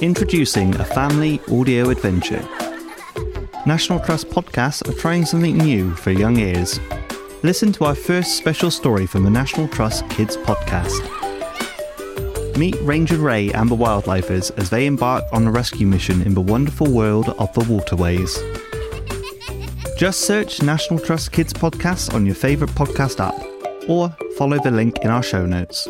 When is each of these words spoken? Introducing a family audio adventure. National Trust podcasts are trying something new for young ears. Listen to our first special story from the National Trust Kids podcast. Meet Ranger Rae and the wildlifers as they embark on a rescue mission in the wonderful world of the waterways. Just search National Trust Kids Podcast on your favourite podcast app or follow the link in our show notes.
Introducing 0.00 0.74
a 0.74 0.84
family 0.84 1.40
audio 1.52 1.90
adventure. 1.90 2.42
National 3.64 4.00
Trust 4.00 4.28
podcasts 4.28 4.86
are 4.88 4.98
trying 4.98 5.24
something 5.24 5.56
new 5.56 5.94
for 5.94 6.10
young 6.10 6.36
ears. 6.36 6.80
Listen 7.44 7.72
to 7.72 7.84
our 7.84 7.94
first 7.94 8.36
special 8.36 8.72
story 8.72 9.06
from 9.06 9.22
the 9.22 9.30
National 9.30 9.68
Trust 9.68 10.08
Kids 10.10 10.36
podcast. 10.36 10.98
Meet 12.58 12.74
Ranger 12.82 13.18
Rae 13.18 13.52
and 13.52 13.70
the 13.70 13.76
wildlifers 13.76 14.50
as 14.58 14.68
they 14.68 14.86
embark 14.86 15.22
on 15.32 15.46
a 15.46 15.52
rescue 15.52 15.86
mission 15.86 16.22
in 16.22 16.34
the 16.34 16.40
wonderful 16.40 16.90
world 16.90 17.28
of 17.28 17.52
the 17.54 17.64
waterways. 17.72 18.36
Just 19.96 20.22
search 20.22 20.60
National 20.60 20.98
Trust 20.98 21.30
Kids 21.30 21.52
Podcast 21.52 22.14
on 22.14 22.26
your 22.26 22.34
favourite 22.34 22.74
podcast 22.74 23.20
app 23.20 23.88
or 23.88 24.10
follow 24.36 24.58
the 24.58 24.72
link 24.72 24.98
in 24.98 25.10
our 25.10 25.22
show 25.22 25.46
notes. 25.46 25.88